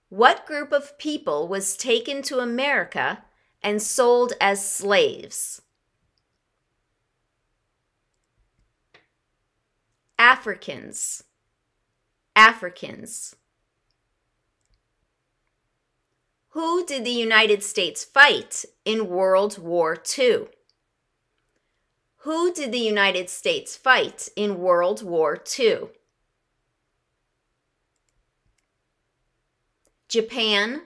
What 0.10 0.46
group 0.46 0.72
of 0.72 0.98
people 0.98 1.48
was 1.48 1.76
taken 1.76 2.22
to 2.24 2.40
America 2.40 3.26
and 3.62 3.82
sold 3.82 4.34
as 4.40 4.66
slaves? 4.66 5.62
Africans. 10.18 11.24
Africans. 12.36 13.36
Who 16.54 16.86
did 16.86 17.04
the 17.04 17.10
United 17.10 17.64
States 17.64 18.04
fight 18.04 18.64
in 18.86 19.08
World 19.08 19.58
War 19.58 19.98
II? 20.20 20.50
Who 22.18 22.54
did 22.54 22.72
the 22.72 22.78
United 22.78 23.28
States 23.32 23.76
fight 23.76 24.30
in 24.36 24.60
World 24.60 25.02
War 25.02 25.44
II? 25.60 25.90
Japan, 30.08 30.84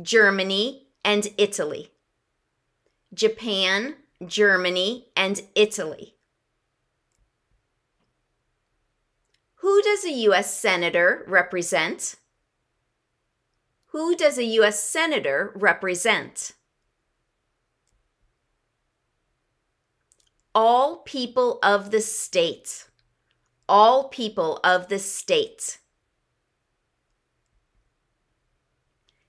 Germany, 0.00 0.86
and 1.04 1.28
Italy. 1.36 1.92
Japan, 3.12 3.96
Germany, 4.26 5.08
and 5.14 5.42
Italy. 5.54 6.14
Who 9.56 9.82
does 9.82 10.02
a 10.06 10.12
U.S. 10.12 10.58
Senator 10.58 11.24
represent? 11.26 12.16
Who 13.92 14.14
does 14.14 14.38
a 14.38 14.44
U.S. 14.44 14.82
Senator 14.82 15.52
represent? 15.56 16.52
All 20.54 20.98
people 20.98 21.58
of 21.60 21.90
the 21.90 22.00
state. 22.00 22.88
All 23.68 24.08
people 24.08 24.60
of 24.62 24.88
the 24.88 24.98
state. 25.00 25.78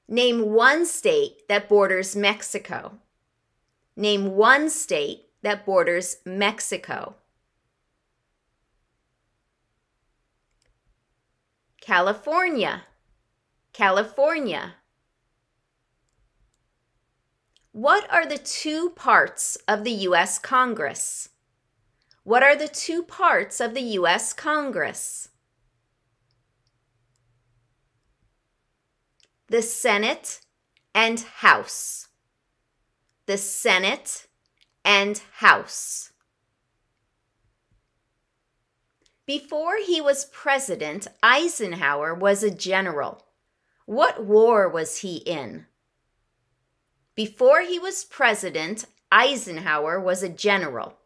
Name 0.08 0.52
one 0.52 0.86
state 0.86 1.48
that 1.48 1.68
borders 1.68 2.16
Mexico. 2.16 3.00
Name 3.96 4.36
one 4.36 4.70
state 4.70 5.26
that 5.42 5.66
borders 5.66 6.18
Mexico. 6.24 7.16
California. 11.80 12.84
California. 13.74 14.76
What 17.72 18.12
are 18.12 18.26
the 18.26 18.38
two 18.38 18.90
parts 18.90 19.58
of 19.68 19.86
the 19.86 19.92
U.S. 19.92 20.40
Congress? 20.40 21.30
What 22.24 22.44
are 22.44 22.56
the 22.56 22.68
two 22.68 23.02
parts 23.02 23.62
of 23.62 23.74
the 23.74 23.82
U.S. 23.82 24.34
Congress? 24.34 25.30
The 29.48 29.62
Senate 29.62 30.42
and 30.94 31.22
House. 31.22 32.10
The 33.26 33.38
Senate 33.38 34.28
and 34.84 35.22
House. 35.36 36.12
Before 39.26 39.78
he 39.78 40.02
was 40.02 40.26
president, 40.26 41.08
Eisenhower 41.24 42.14
was 42.14 42.44
a 42.44 42.52
general. 42.52 43.26
What 43.86 44.26
war 44.26 44.70
was 44.70 45.00
he 45.00 45.18
in? 45.18 45.66
Before 47.16 47.62
he 47.62 47.78
was 47.80 48.06
president, 48.06 48.86
Eisenhower 49.12 50.00
was 50.00 50.24
a 50.24 50.30
general. 50.30 50.98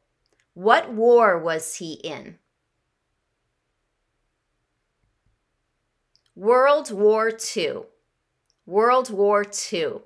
What 0.54 0.94
war 0.94 1.40
was 1.40 1.76
he 1.76 1.94
in? 1.94 2.38
World 6.36 6.92
War 6.92 7.32
II. 7.56 7.84
World 8.66 9.10
War 9.10 9.46
II. 9.72 10.02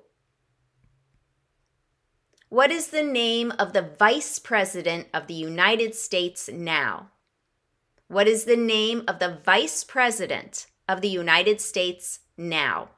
What 2.48 2.70
is 2.70 2.88
the 2.88 3.02
name 3.02 3.52
of 3.58 3.72
the 3.72 3.82
Vice 3.98 4.38
President 4.38 5.08
of 5.14 5.26
the 5.26 5.34
United 5.34 5.94
States 5.94 6.48
now? 6.52 7.10
What 8.08 8.26
is 8.26 8.44
the 8.44 8.56
name 8.56 9.04
of 9.06 9.18
the 9.18 9.38
Vice 9.44 9.84
President 9.84 10.66
of 10.88 11.00
the 11.00 11.08
United 11.08 11.60
States 11.60 12.20
now. 12.40 12.88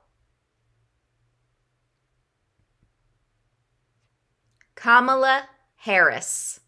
Kamala 4.76 5.48
Harris, 5.74 6.60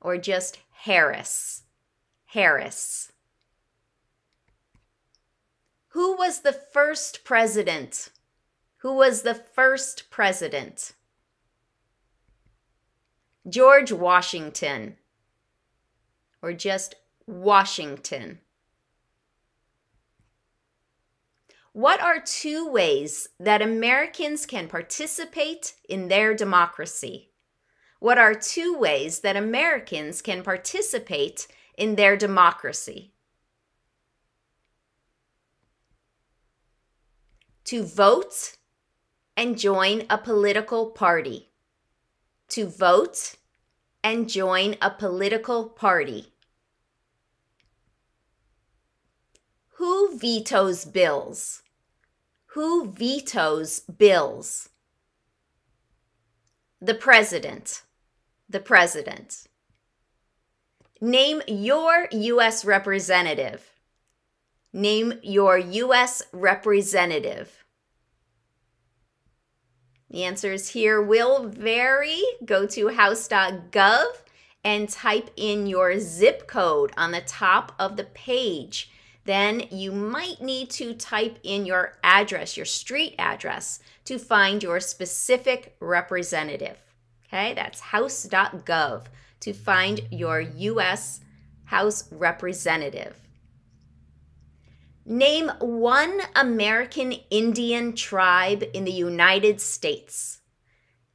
or 0.00 0.18
just 0.18 0.58
Harris. 0.70 1.62
Harris. 2.26 3.12
Who 5.88 6.16
was 6.16 6.40
the 6.40 6.52
first 6.52 7.24
president? 7.24 8.10
Who 8.78 8.94
was 8.94 9.22
the 9.22 9.34
first 9.34 10.10
president? 10.10 10.92
George 13.48 13.90
Washington, 13.92 14.96
or 16.42 16.52
just 16.52 16.94
Washington. 17.26 18.40
What 21.76 22.00
are 22.00 22.20
two 22.20 22.66
ways 22.66 23.28
that 23.38 23.60
Americans 23.60 24.46
can 24.46 24.66
participate 24.66 25.74
in 25.86 26.08
their 26.08 26.32
democracy? 26.32 27.32
What 28.00 28.16
are 28.16 28.32
two 28.32 28.78
ways 28.78 29.20
that 29.20 29.36
Americans 29.36 30.22
can 30.22 30.42
participate 30.42 31.46
in 31.76 31.96
their 31.96 32.16
democracy? 32.16 33.12
To 37.64 37.84
vote 37.84 38.56
and 39.36 39.58
join 39.58 40.04
a 40.08 40.16
political 40.16 40.86
party. 40.92 41.50
To 42.48 42.66
vote 42.66 43.34
and 44.02 44.30
join 44.30 44.76
a 44.80 44.88
political 44.88 45.68
party. 45.68 46.32
Who 49.72 50.16
vetoes 50.16 50.86
bills? 50.86 51.62
Who 52.56 52.90
vetoes 52.90 53.80
bills? 53.80 54.70
The 56.80 56.94
president. 56.94 57.82
The 58.48 58.60
president. 58.60 59.46
Name 60.98 61.42
your 61.46 62.08
U.S. 62.10 62.64
representative. 62.64 63.72
Name 64.72 65.18
your 65.22 65.58
U.S. 65.58 66.22
representative. 66.32 67.62
The 70.08 70.24
answers 70.24 70.70
here 70.70 71.02
will 71.02 71.48
vary. 71.48 72.22
Go 72.42 72.66
to 72.68 72.88
house.gov 72.88 74.06
and 74.64 74.88
type 74.88 75.28
in 75.36 75.66
your 75.66 75.98
zip 75.98 76.48
code 76.48 76.92
on 76.96 77.12
the 77.12 77.20
top 77.20 77.72
of 77.78 77.98
the 77.98 78.04
page. 78.04 78.90
Then 79.26 79.64
you 79.72 79.90
might 79.90 80.40
need 80.40 80.70
to 80.70 80.94
type 80.94 81.38
in 81.42 81.66
your 81.66 81.98
address, 82.04 82.56
your 82.56 82.64
street 82.64 83.16
address, 83.18 83.80
to 84.04 84.18
find 84.20 84.62
your 84.62 84.78
specific 84.78 85.76
representative. 85.80 86.78
Okay, 87.26 87.52
that's 87.54 87.80
house.gov 87.80 89.06
to 89.40 89.52
find 89.52 90.00
your 90.12 90.40
U.S. 90.40 91.20
House 91.64 92.04
representative. 92.12 93.16
Name 95.04 95.50
one 95.58 96.20
American 96.36 97.12
Indian 97.28 97.96
tribe 97.96 98.62
in 98.72 98.84
the 98.84 98.92
United 98.92 99.60
States. 99.60 100.40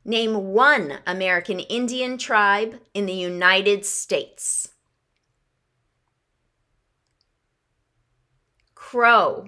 Name 0.04 0.52
one 0.52 1.00
American 1.08 1.62
Indian 1.62 2.18
tribe 2.18 2.80
in 2.94 3.06
the 3.06 3.14
United 3.14 3.86
States. 3.86 4.70
Crow. 8.92 9.48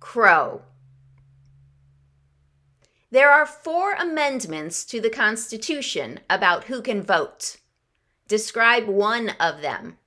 Crow. 0.00 0.62
There 3.10 3.30
are 3.30 3.44
four 3.44 3.92
amendments 3.92 4.86
to 4.86 4.98
the 4.98 5.10
Constitution 5.10 6.20
about 6.30 6.64
who 6.64 6.80
can 6.80 7.02
vote. 7.02 7.56
Describe 8.26 8.86
one 8.86 9.34
of 9.38 9.60
them. 9.60 9.98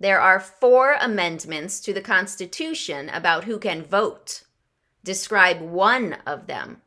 There 0.00 0.18
are 0.18 0.40
four 0.40 0.96
amendments 0.98 1.80
to 1.80 1.92
the 1.92 2.00
Constitution 2.00 3.10
about 3.10 3.44
who 3.44 3.58
can 3.58 3.82
vote. 3.82 4.44
Describe 5.04 5.60
one 5.60 6.16
of 6.26 6.46
them. 6.46 6.80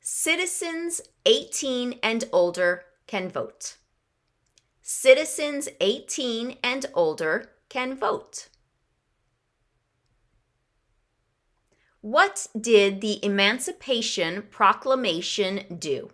Citizens 0.00 1.02
18 1.26 1.98
and 2.02 2.24
older 2.32 2.84
can 3.06 3.28
vote. 3.28 3.76
Citizens 4.86 5.66
18 5.80 6.58
and 6.62 6.84
older 6.92 7.52
can 7.70 7.96
vote. 7.96 8.50
What 12.02 12.48
did 12.60 13.00
the 13.00 13.18
Emancipation 13.24 14.42
Proclamation 14.50 15.78
do? 15.78 16.10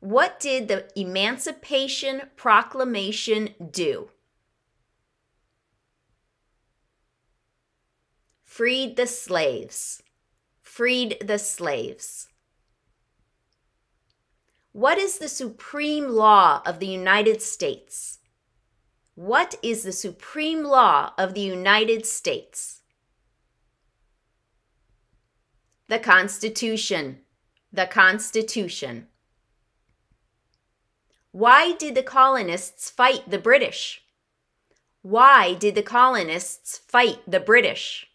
What 0.00 0.40
did 0.40 0.68
the 0.68 0.88
Emancipation 0.98 2.22
Proclamation 2.36 3.50
do? 3.70 4.12
Freed 8.44 8.96
the 8.96 9.06
slaves. 9.06 10.02
Freed 10.62 11.18
the 11.20 11.38
slaves. 11.38 12.28
What 14.78 14.96
is 14.96 15.18
the 15.18 15.28
supreme 15.28 16.06
law 16.06 16.62
of 16.64 16.78
the 16.78 16.86
United 16.86 17.42
States? 17.42 18.20
What 19.16 19.56
is 19.60 19.82
the 19.82 19.90
supreme 19.90 20.62
law 20.62 21.14
of 21.18 21.34
the 21.34 21.40
United 21.40 22.06
States? 22.06 22.82
The 25.88 25.98
Constitution. 25.98 27.22
The 27.72 27.86
Constitution. 27.86 29.08
Why 31.32 31.72
did 31.72 31.96
the 31.96 32.04
colonists 32.04 32.88
fight 32.88 33.28
the 33.28 33.40
British? 33.40 34.04
Why 35.02 35.54
did 35.54 35.74
the 35.74 35.82
colonists 35.82 36.78
fight 36.78 37.18
the 37.26 37.40
British? 37.40 38.07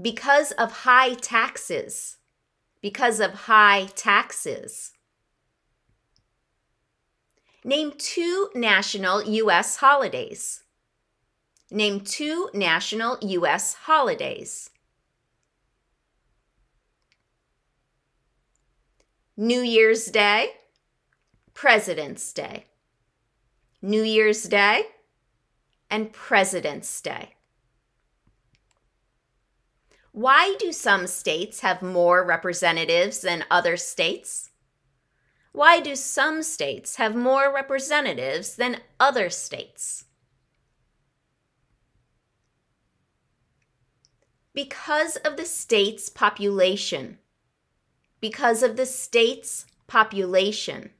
Because 0.00 0.52
of 0.52 0.72
high 0.72 1.14
taxes. 1.14 2.18
Because 2.82 3.20
of 3.20 3.32
high 3.32 3.88
taxes. 3.94 4.92
Name 7.64 7.92
two 7.98 8.50
national 8.54 9.24
U.S. 9.24 9.76
holidays. 9.76 10.62
Name 11.70 12.00
two 12.00 12.48
national 12.54 13.18
U.S. 13.20 13.74
holidays. 13.74 14.70
New 19.36 19.60
Year's 19.60 20.06
Day, 20.06 20.50
President's 21.54 22.32
Day. 22.32 22.64
New 23.80 24.02
Year's 24.02 24.44
Day 24.44 24.86
and 25.90 26.12
President's 26.12 27.00
Day. 27.00 27.34
Why 30.12 30.56
do 30.58 30.72
some 30.72 31.06
states 31.06 31.60
have 31.60 31.82
more 31.82 32.24
representatives 32.24 33.20
than 33.20 33.44
other 33.50 33.76
states? 33.76 34.50
Why 35.52 35.80
do 35.80 35.96
some 35.96 36.42
states 36.42 36.96
have 36.96 37.14
more 37.14 37.52
representatives 37.52 38.56
than 38.56 38.80
other 38.98 39.30
states? 39.30 40.04
because 44.58 45.14
of 45.18 45.36
the 45.36 45.44
state's 45.44 46.08
population. 46.08 47.16
Because 48.20 48.64
of 48.64 48.76
the 48.76 48.86
state's 48.86 49.66
population. 49.86 50.90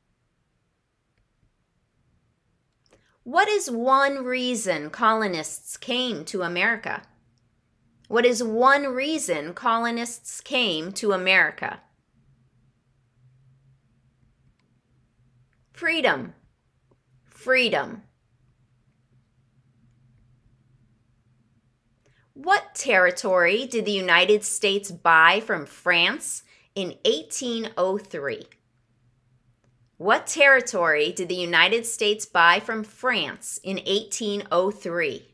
What 3.25 3.49
is 3.49 3.68
one 3.68 4.23
reason 4.23 4.90
colonists 4.90 5.77
came 5.77 6.25
to 6.27 6.42
America? 6.42 7.03
What 8.09 8.25
is 8.25 8.42
one 8.42 8.85
reason 8.85 9.53
colonists 9.53 10.40
came 10.40 10.92
to 10.92 11.12
America? 11.12 11.81
Freedom. 15.75 16.33
Freedom. 17.27 18.03
What 22.33 22.75
territory 22.75 23.66
did 23.66 23.85
the 23.85 23.92
United 23.92 24.42
States 24.42 24.90
buy 24.90 25.40
from 25.40 25.66
France 25.66 26.44
in 26.75 26.94
1803? 27.05 28.47
What 29.99 30.27
territory 30.27 31.12
did 31.12 31.29
the 31.29 31.35
United 31.35 31.85
States 31.85 32.25
buy 32.25 32.61
from 32.61 32.85
France 32.85 33.61
in 33.62 33.77
1803? 33.77 35.28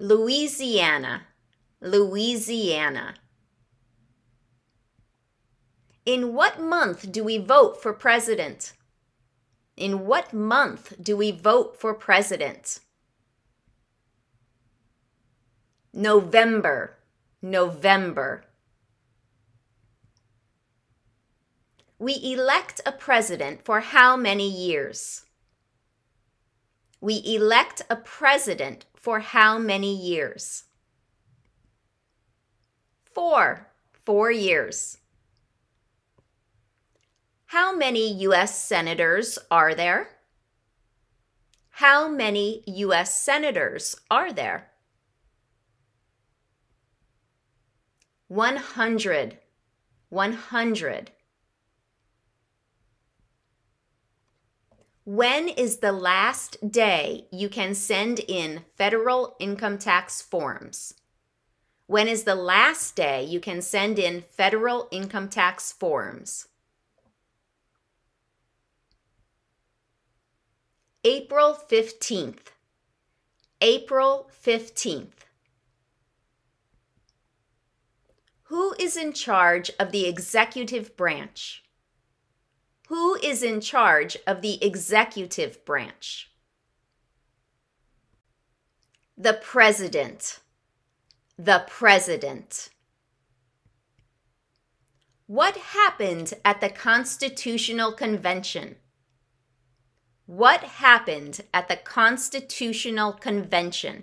Louisiana, 0.00 1.26
Louisiana. 1.82 3.16
In 6.06 6.32
what 6.32 6.58
month 6.58 7.12
do 7.12 7.22
we 7.22 7.36
vote 7.36 7.82
for 7.82 7.92
president? 7.92 8.72
In 9.76 10.06
what 10.06 10.32
month 10.32 10.94
do 11.02 11.18
we 11.18 11.30
vote 11.30 11.78
for 11.78 11.92
president? 11.92 12.80
November, 15.92 16.96
November. 17.42 18.44
We 21.98 22.18
elect 22.22 22.80
a 22.86 22.92
president 22.92 23.66
for 23.66 23.80
how 23.80 24.16
many 24.16 24.48
years? 24.48 25.26
We 27.02 27.22
elect 27.26 27.82
a 27.90 27.96
president 27.96 28.86
for 29.00 29.20
how 29.20 29.58
many 29.58 29.94
years? 29.96 30.64
Four, 33.02 33.66
four 34.04 34.30
years. 34.30 34.98
How 37.46 37.74
many 37.74 38.12
U.S. 38.28 38.62
senators 38.62 39.38
are 39.50 39.74
there? 39.74 40.10
How 41.70 42.08
many 42.08 42.62
U.S. 42.66 43.20
senators 43.20 43.96
are 44.10 44.32
there? 44.32 44.70
100. 48.28 49.38
100. 50.10 51.10
When 55.04 55.48
is 55.48 55.78
the 55.78 55.92
last 55.92 56.70
day 56.70 57.26
you 57.32 57.48
can 57.48 57.74
send 57.74 58.20
in 58.20 58.64
federal 58.76 59.34
income 59.40 59.78
tax 59.78 60.20
forms? 60.20 60.94
When 61.86 62.06
is 62.06 62.24
the 62.24 62.34
last 62.34 62.96
day 62.96 63.24
you 63.24 63.40
can 63.40 63.62
send 63.62 63.98
in 63.98 64.20
federal 64.20 64.88
income 64.90 65.30
tax 65.30 65.72
forms? 65.72 66.48
April 71.02 71.58
15th. 71.68 72.52
April 73.62 74.30
15th. 74.44 75.24
Who 78.44 78.74
is 78.78 78.98
in 78.98 79.14
charge 79.14 79.70
of 79.80 79.92
the 79.92 80.06
executive 80.06 80.94
branch? 80.94 81.64
Who 82.90 83.14
is 83.22 83.44
in 83.44 83.60
charge 83.60 84.16
of 84.26 84.42
the 84.42 84.62
executive 84.64 85.64
branch? 85.64 86.28
The 89.16 89.34
president. 89.34 90.40
The 91.38 91.62
president. 91.68 92.70
What 95.28 95.56
happened 95.56 96.34
at 96.44 96.60
the 96.60 96.68
Constitutional 96.68 97.92
Convention? 97.92 98.74
What 100.26 100.64
happened 100.64 101.42
at 101.54 101.68
the 101.68 101.76
Constitutional 101.76 103.12
Convention? 103.12 104.02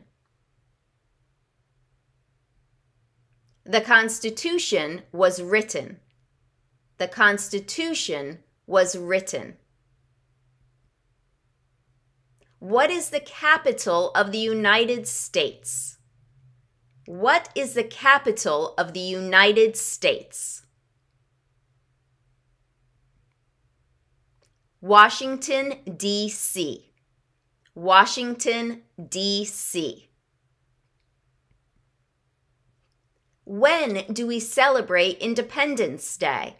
The 3.65 3.81
Constitution 3.81 5.01
was 5.11 5.41
written. 5.41 5.99
The 6.99 7.09
Constitution 7.09 8.39
was 8.67 8.95
written. 8.95 9.55
What 12.59 12.91
is 12.91 13.09
the 13.09 13.19
capital 13.19 14.11
of 14.11 14.31
the 14.31 14.37
United 14.37 15.07
States? 15.07 15.97
What 17.05 17.49
is 17.55 17.73
the 17.73 17.83
capital 17.83 18.73
of 18.77 18.93
the 18.93 18.99
United 18.99 19.77
States? 19.77 20.65
Washington, 24.81 25.75
D.C. 25.95 26.91
Washington, 27.73 28.81
D.C. 29.09 30.09
When 33.45 34.03
do 34.11 34.27
we 34.27 34.39
celebrate 34.39 35.19
Independence 35.19 36.17
Day? 36.17 36.57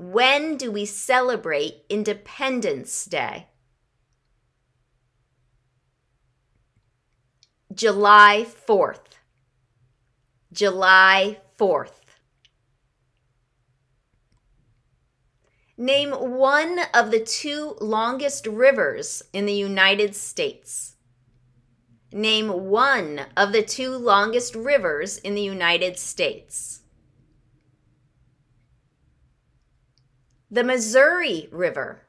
When 0.00 0.56
do 0.56 0.72
we 0.72 0.86
celebrate 0.86 1.84
Independence 1.90 3.04
Day? 3.04 3.48
July 7.74 8.46
4th. 8.66 9.18
July 10.54 11.36
4th. 11.58 11.90
Name 15.76 16.12
one 16.12 16.80
of 16.94 17.10
the 17.10 17.20
two 17.20 17.76
longest 17.82 18.46
rivers 18.46 19.22
in 19.34 19.44
the 19.44 19.52
United 19.52 20.16
States. 20.16 20.96
Name 22.10 22.48
one 22.70 23.26
of 23.36 23.52
the 23.52 23.62
two 23.62 23.90
longest 23.90 24.54
rivers 24.54 25.18
in 25.18 25.34
the 25.34 25.42
United 25.42 25.98
States. 25.98 26.80
The 30.52 30.64
Missouri 30.64 31.48
River. 31.52 32.02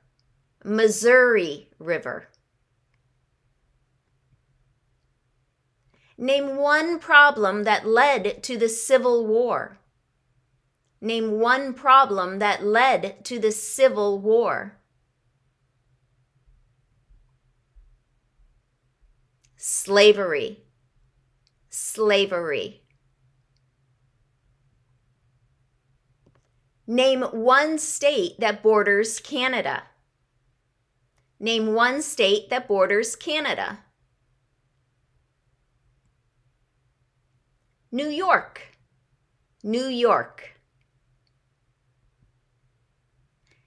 Missouri 0.64 1.70
River. 1.78 2.28
Name 6.18 6.56
one 6.56 6.98
problem 6.98 7.64
that 7.66 7.86
led 7.86 8.42
to 8.44 8.58
the 8.58 8.70
Civil 8.70 9.28
War. 9.28 9.78
Name 11.00 11.40
one 11.40 11.74
problem 11.76 12.40
that 12.40 12.64
led 12.64 13.24
to 13.26 13.40
the 13.40 13.52
Civil 13.52 14.20
War. 14.20 14.78
Slavery. 19.56 20.64
Slavery. 21.70 22.81
Name 26.92 27.22
one 27.22 27.78
state 27.78 28.38
that 28.42 28.62
borders 28.62 29.22
Canada. 29.22 29.84
Name 31.40 31.74
one 31.74 32.02
state 32.02 32.50
that 32.50 32.68
borders 32.68 33.16
Canada. 33.16 33.80
New 37.94 38.10
York. 38.10 38.76
New 39.64 39.86
York. 39.86 40.60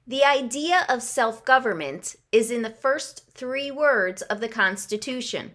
The 0.07 0.23
idea 0.23 0.85
of 0.91 1.03
self 1.03 1.47
government 1.47 2.17
is 2.31 2.51
in 2.51 2.61
the 2.61 2.69
first 2.69 3.31
three 3.33 3.71
words 3.71 4.21
of 4.21 4.41
the 4.41 4.51
Constitution. 4.51 5.55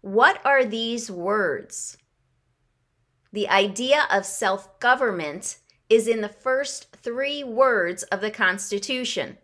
What 0.00 0.40
are 0.42 0.64
these 0.64 1.10
words? 1.10 1.98
The 3.30 3.46
idea 3.50 4.04
of 4.10 4.24
self 4.24 4.80
government 4.80 5.58
is 5.94 6.08
in 6.08 6.22
the 6.22 6.28
first 6.28 6.96
three 6.96 7.44
words 7.44 8.02
of 8.04 8.20
the 8.20 8.30
Constitution. 8.30 9.38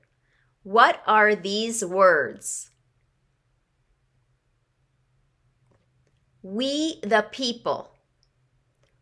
What 0.64 1.00
are 1.06 1.36
these 1.36 1.84
words? 1.84 2.70
We 6.42 6.98
the 7.02 7.24
people. 7.30 7.94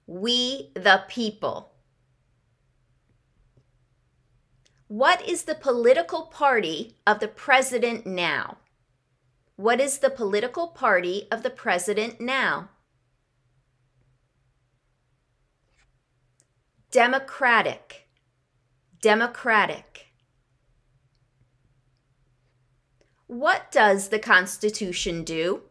We 0.07 0.73
the 0.75 1.05
people. 1.09 1.73
What 4.89 5.27
is 5.27 5.45
the 5.45 5.55
political 5.55 6.27
party 6.27 6.97
of 7.07 7.19
the 7.19 7.29
president 7.29 8.07
now? 8.07 8.59
What 9.57 9.81
is 9.81 10.01
the 10.01 10.11
political 10.11 10.69
party 10.69 11.29
of 11.33 11.43
the 11.43 11.51
president 11.51 12.21
now? 12.21 12.69
Democratic, 16.91 18.09
Democratic. 19.03 20.07
What 23.27 23.71
does 23.71 24.09
the 24.09 24.19
Constitution 24.19 25.23
do? 25.23 25.65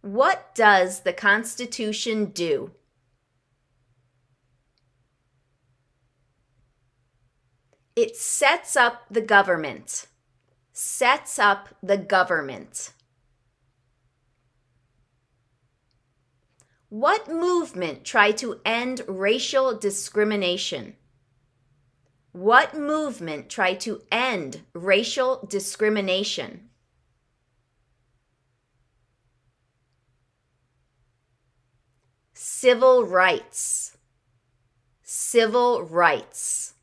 What 0.00 0.54
does 0.54 1.00
the 1.00 1.12
Constitution 1.12 2.26
do? 2.26 2.72
It 7.94 8.16
sets 8.16 8.76
up 8.76 9.02
the 9.10 9.20
government. 9.20 10.06
Sets 10.72 11.38
up 11.38 11.68
the 11.82 11.98
government. 11.98 12.94
What 16.90 17.28
movement 17.28 18.04
tried 18.04 18.36
to 18.38 18.60
end 18.64 19.02
racial 19.06 19.78
discrimination? 19.78 20.96
What 22.32 22.76
movement 22.76 23.48
tried 23.48 23.78
to 23.82 24.02
end 24.10 24.62
racial 24.74 25.46
discrimination? 25.48 26.70
Civil 32.34 33.06
rights. 33.06 33.96
Civil 35.04 35.84
rights. 35.84 36.74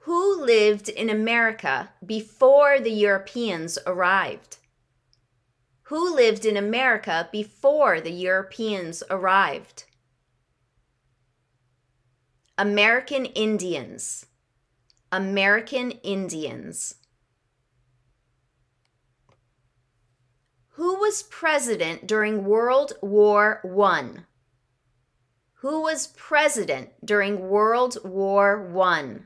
Who 0.00 0.44
lived 0.44 0.90
in 0.90 1.08
America 1.08 1.92
before 2.04 2.78
the 2.78 2.92
Europeans 2.92 3.78
arrived? 3.86 4.58
Who 5.92 6.14
lived 6.14 6.46
in 6.46 6.56
America 6.56 7.28
before 7.30 8.00
the 8.00 8.10
Europeans 8.10 9.02
arrived. 9.10 9.84
American 12.56 13.26
Indians. 13.26 14.24
American 15.12 15.90
Indians. 15.90 16.94
Who 20.76 20.94
was 20.98 21.24
president 21.24 22.06
during 22.06 22.46
World 22.46 22.94
War 23.02 23.60
I? 23.78 24.24
Who 25.56 25.82
was 25.82 26.06
president 26.06 26.88
during 27.04 27.50
World 27.50 27.98
War 28.02 28.66
I? 28.80 29.16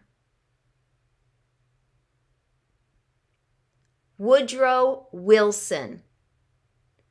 Woodrow 4.18 5.06
Wilson 5.12 6.02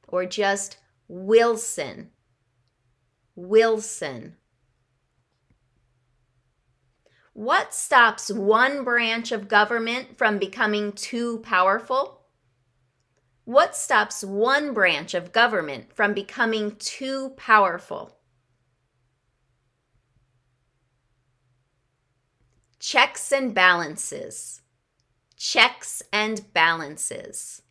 or 0.07 0.25
just 0.25 0.77
Wilson. 1.07 2.11
Wilson. 3.35 4.37
What 7.33 7.73
stops 7.73 8.31
one 8.31 8.85
branch 8.85 9.33
of 9.33 9.49
government 9.49 10.17
from 10.17 10.39
becoming 10.39 10.93
too 10.93 11.39
powerful? 11.39 12.21
What 13.43 13.75
stops 13.75 14.23
one 14.23 14.73
branch 14.73 15.13
of 15.13 15.31
government 15.31 15.93
from 15.93 16.13
becoming 16.13 16.77
too 16.77 17.33
powerful? 17.37 18.17
Checks 22.79 23.31
and 23.31 23.53
balances. 23.53 24.61
Checks 25.35 26.01
and 26.13 26.53
balances. 26.53 27.61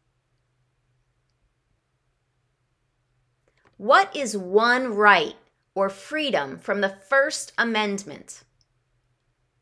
What 3.76 4.14
is 4.14 4.36
one 4.36 4.94
right 4.94 5.34
or 5.74 5.90
freedom 5.90 6.58
from 6.58 6.80
the 6.80 6.96
First 7.08 7.52
Amendment? 7.58 8.44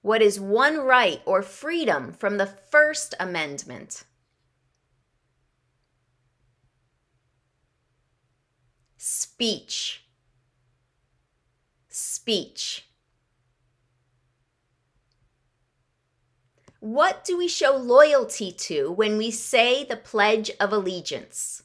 What 0.03 0.21
is 0.21 0.39
one 0.39 0.79
right 0.79 1.23
or 1.25 1.43
freedom 1.43 2.13
from 2.13 2.37
the 2.37 2.47
First 2.47 3.15
Amendment? 3.19 4.05
Speech. 8.97 10.05
Speech. 11.89 12.87
What 16.81 17.25
do 17.25 17.39
we 17.39 17.47
show 17.47 17.77
loyalty 17.77 18.51
to 18.53 18.91
when 18.91 19.17
we 19.17 19.31
say 19.31 19.85
the 19.85 19.97
Pledge 19.97 20.51
of 20.59 20.73
Allegiance? 20.73 21.63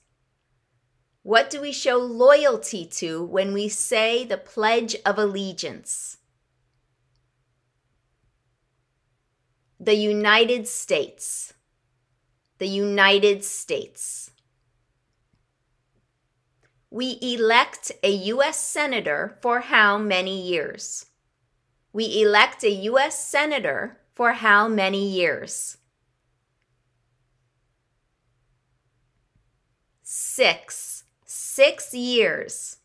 What 1.28 1.50
do 1.50 1.60
we 1.60 1.74
show 1.74 1.98
loyalty 1.98 2.86
to 2.86 3.22
when 3.22 3.52
we 3.52 3.68
say 3.68 4.24
the 4.24 4.38
Pledge 4.38 4.96
of 5.06 5.20
Allegiance? 5.20 6.20
The 9.78 9.96
United 9.96 10.70
States. 10.70 11.54
The 12.60 12.70
United 12.70 13.44
States 13.44 14.32
we 16.90 17.20
elect 17.22 17.92
a 18.02 18.10
U.S. 18.10 18.60
Senator 18.60 19.38
for 19.42 19.60
how 19.60 19.98
many 19.98 20.42
years? 20.42 21.08
We 21.92 22.22
elect 22.22 22.64
a 22.64 22.72
U.S. 22.72 23.22
Senator 23.22 24.00
for 24.16 24.32
how 24.32 24.68
many 24.68 25.06
years? 25.06 25.78
Six. 30.02 30.97
Six 31.58 31.92
years. 31.92 32.78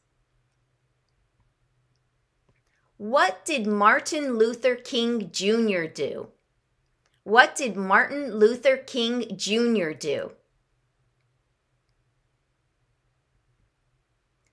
What 2.96 3.44
did 3.44 3.66
Martin 3.66 4.38
Luther 4.38 4.76
King 4.76 5.30
Jr. 5.30 5.84
do? 5.84 6.28
What 7.22 7.54
did 7.54 7.76
Martin 7.76 8.36
Luther 8.36 8.78
King 8.78 9.36
Jr. 9.36 9.90
do? 9.90 10.32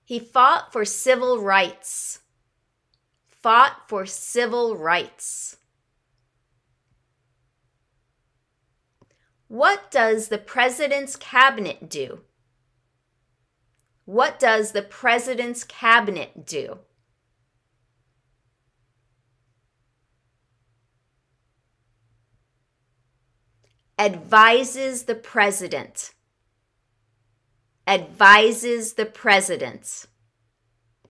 He 0.04 0.18
fought 0.18 0.70
for 0.70 0.84
civil 0.84 1.38
rights. 1.40 2.18
Fought 3.26 3.88
for 3.88 4.04
civil 4.04 4.76
rights. 4.76 5.56
What 9.48 9.90
does 9.90 10.28
the 10.28 10.36
president's 10.36 11.16
cabinet 11.16 11.88
do? 11.88 12.20
What 14.10 14.40
does 14.40 14.72
the 14.72 14.82
president's 14.82 15.62
cabinet 15.62 16.44
do? 16.44 16.78
Advises 23.96 25.04
the 25.04 25.14
president 25.14 26.12
advises 27.86 28.94
the 28.94 29.06
president. 29.06 30.06